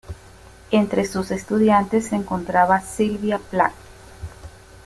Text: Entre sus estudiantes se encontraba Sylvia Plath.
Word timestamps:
Entre 0.71 1.05
sus 1.05 1.29
estudiantes 1.29 2.07
se 2.07 2.15
encontraba 2.15 2.81
Sylvia 2.81 3.37
Plath. 3.37 3.75